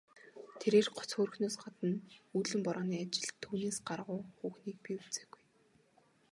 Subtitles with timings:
[0.59, 1.91] Тэрээр гоц хөөрхнөөс гадна
[2.37, 5.43] үүлэн борооны ажилд түүнээс гаргуу хүүхнийг би үзээгүй.